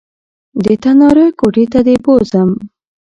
[0.63, 2.49] د تناره کوټې ته دې بوځم